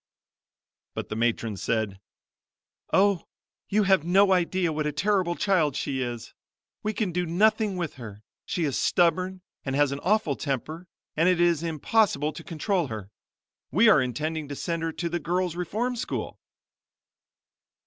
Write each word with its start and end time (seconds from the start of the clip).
But 0.95 1.09
the 1.09 1.15
matron 1.15 1.57
said 1.57 1.99
"Oh, 2.91 3.27
you 3.69 3.83
have 3.83 4.03
no 4.03 4.33
idea 4.33 4.73
what 4.73 4.87
a 4.87 4.91
terrible 4.91 5.35
child 5.35 5.75
she 5.75 6.01
is! 6.01 6.33
We 6.81 6.91
can 6.91 7.11
do 7.11 7.23
nothing 7.23 7.77
with 7.77 7.97
her, 8.01 8.23
she 8.43 8.63
is 8.63 8.79
stubborn 8.79 9.41
and 9.63 9.75
has 9.75 9.91
an 9.91 9.99
awful 9.99 10.35
temper 10.35 10.87
and 11.15 11.29
it 11.29 11.39
is 11.39 11.61
impossible 11.61 12.33
to 12.33 12.43
control 12.43 12.87
her. 12.87 13.11
We 13.69 13.89
are 13.89 14.01
intending 14.01 14.47
to 14.47 14.55
send 14.55 14.81
her 14.81 14.91
to 14.91 15.07
the 15.07 15.19
Girl's 15.19 15.55
Reform 15.55 15.95
School." 15.95 16.39